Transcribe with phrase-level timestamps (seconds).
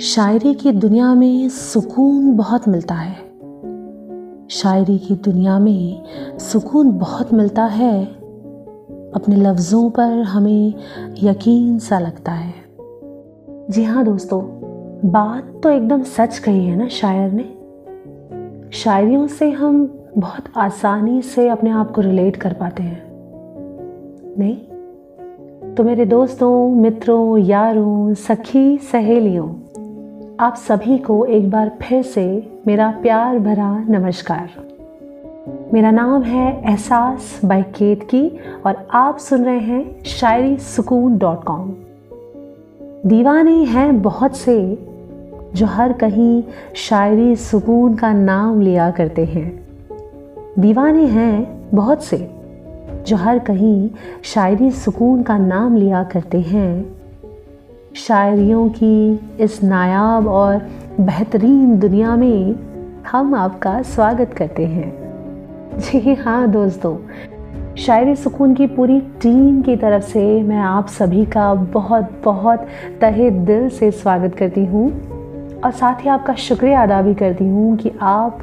[0.00, 3.14] शायरी की दुनिया में सुकून बहुत मिलता है।
[4.50, 6.02] शायरी की दुनिया में
[6.38, 8.04] सुकून बहुत मिलता है।
[9.14, 10.74] अपने लफ्ज़ों पर हमें
[11.22, 12.54] यकीन सा लगता है।
[13.70, 14.40] जी हाँ दोस्तों,
[15.10, 17.54] बात तो एकदम सच कही है ना शायर ने?
[18.72, 23.02] शायरियों से हम बहुत आसानी से अपने आप को रिलेट कर पाते हैं।
[24.38, 24.56] नहीं?
[25.74, 29.61] तो मेरे दोस्तों, मित्रों, यारों, सखी, सहेलियों
[30.42, 34.50] आप सभी को एक बार फिर से मेरा प्यार भरा नमस्कार।
[35.74, 41.44] मेरा नाम है एहसास बाई केत की और आप सुन रहे हैं शायरी सुकून डॉट
[41.44, 41.72] कॉम।
[43.06, 44.86] दीवाने हैं बहुत से
[45.54, 46.42] जो हर कहीं
[46.74, 49.68] शायरी सुकून का नाम लिया करते हैं।
[50.58, 52.30] दीवाने हैं बहुत से
[53.06, 53.90] जो हर कहीं
[54.22, 57.01] शायरी सुकून का नाम लिया करते हैं।
[57.96, 60.58] शायरियों की इस नायाब और
[61.00, 62.54] बेहतरीन दुनिया में
[63.06, 66.96] हम आपका स्वागत करते हैं। जी हाँ दोस्तों,
[67.76, 72.66] शायरी सुकून की पूरी टीम की तरफ़ से मैं आप सभी का बहुत बहुत
[73.00, 74.88] तहे दिल से स्वागत करती हूँ
[75.60, 78.42] और साथ ही आपका शुक्रिया अदा भी करती हूँ कि आप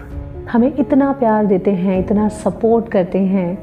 [0.52, 3.58] हमें इतना प्यार देते हैं, इतना सपोर्ट करते हैं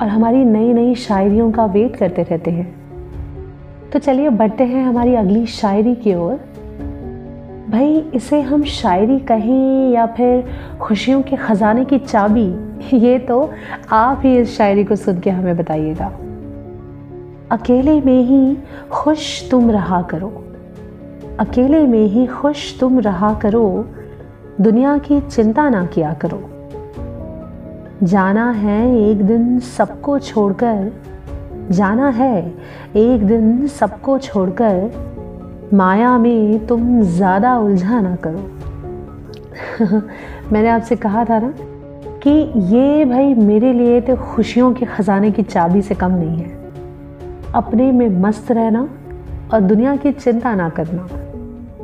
[0.00, 2.87] और हमारी नई नई शायरियों का वेट करते रहते हैं।
[3.92, 6.34] तो चलिए बढ़ते हैं हमारी अगली शायरी की ओर।
[7.70, 10.44] भाई, इसे हम शायरी कहें या फिर
[10.80, 12.56] खुशियों के ख़जाने की चाबी,
[12.96, 13.50] ये तो
[13.92, 16.06] आप ही इस शायरी को सुन के हमें बताइएगा।
[17.50, 18.56] अकेले में ही
[18.90, 20.44] खुश तुम रहा करो।
[21.40, 23.88] अकेले में ही खुश तुम रहा करो।
[24.60, 26.50] दुनिया की चिंता ना किया करो।
[28.06, 30.92] जाना है एक दिन सबको छोड़कर
[31.70, 32.38] जाना है।
[32.96, 38.50] एक दिन सबको छोड़कर माया में तुम ज़्यादा उलझा ना करो।
[40.52, 41.52] मैंने आपसे कहा था ना
[42.22, 42.30] कि
[42.74, 46.56] ये भाई मेरे लिए तो खुशियों के ख़जाने की चाबी से कम नहीं है।
[47.54, 48.88] अपने में मस्त रहना
[49.54, 51.08] और दुनिया की चिंता ना करना,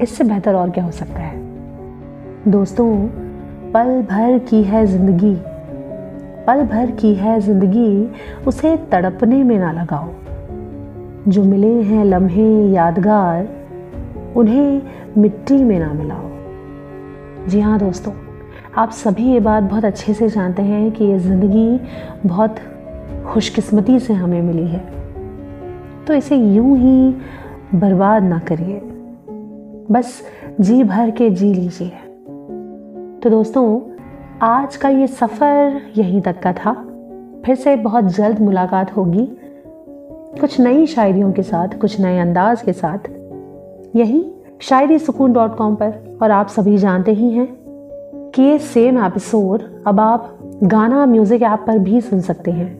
[0.01, 1.43] इससे बेहतर और क्या हो सकता है?
[2.49, 2.89] दोस्तों,
[3.73, 5.37] पल भर की है ज़िंदगी।
[6.47, 8.09] पल भर की है ज़िंदगी,
[8.47, 10.09] उसे तड़पने में ना लगाओ।
[11.29, 13.49] जो मिले हैं लम्हे, यादगार,
[14.37, 14.83] उन्हें
[15.19, 18.13] मिट्टी में ना मिलाओ। जी हाँ दोस्तों,
[18.77, 21.81] आप सभी ये बात बहुत अच्छे से जानते हैं कि ये ज़िंदगी
[22.29, 22.57] बहुत
[23.27, 24.85] खुशकिस्मती से हमें मिली है।
[26.07, 27.11] तो इसे यूँ ही
[27.75, 28.81] बर्बाद ना करिए।
[29.91, 30.23] बस
[30.61, 31.93] जी भर के जी लीजिए।
[33.23, 33.94] तो दोस्तों
[34.43, 36.73] आज का ये सफ़र यहीं तक का था।
[37.47, 39.29] फिर से बहुत जल्द मुलाकात होगी।
[40.41, 42.99] कुछ नई शायरियों के साथ, कुछ नए अंदाज के साथ।
[43.97, 47.49] यही शायरी सुकून डॉट कॉम पर, और आप सभी जानते ही हैं
[48.35, 52.75] कि ये सेम एपिसोड अब आप गाना म्यूज़िक ऐप पर भी सुन सकते हैं।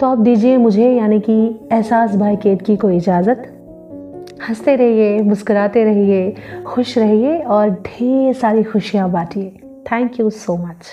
[0.00, 3.56] तो अब दीजिए मुझे, यानी कि एहसास भाई केत की को इजाज़त।
[4.48, 6.34] हँसते रहिए, मुस्कुराते रहिए,
[6.66, 10.86] खुश रहिए, और ढेर सारी खुशियाँ बांटिए। Thank you so much.